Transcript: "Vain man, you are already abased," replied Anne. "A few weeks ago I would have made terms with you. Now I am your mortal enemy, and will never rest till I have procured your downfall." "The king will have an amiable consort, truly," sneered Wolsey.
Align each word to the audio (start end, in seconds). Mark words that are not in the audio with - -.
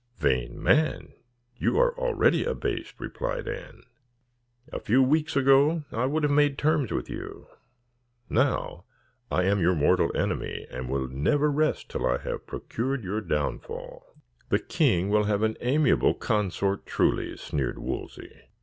"Vain 0.17 0.59
man, 0.63 1.13
you 1.57 1.77
are 1.77 1.95
already 1.95 2.43
abased," 2.43 2.99
replied 2.99 3.47
Anne. 3.47 3.83
"A 4.73 4.79
few 4.79 5.03
weeks 5.03 5.35
ago 5.35 5.83
I 5.91 6.07
would 6.07 6.23
have 6.23 6.31
made 6.31 6.57
terms 6.57 6.91
with 6.91 7.07
you. 7.07 7.45
Now 8.27 8.85
I 9.29 9.43
am 9.43 9.59
your 9.61 9.75
mortal 9.75 10.09
enemy, 10.17 10.65
and 10.71 10.89
will 10.89 11.07
never 11.07 11.51
rest 11.51 11.87
till 11.91 12.07
I 12.07 12.17
have 12.17 12.47
procured 12.47 13.03
your 13.03 13.21
downfall." 13.21 14.03
"The 14.49 14.57
king 14.57 15.09
will 15.11 15.25
have 15.25 15.43
an 15.43 15.55
amiable 15.61 16.15
consort, 16.15 16.87
truly," 16.87 17.37
sneered 17.37 17.77
Wolsey. 17.77 18.45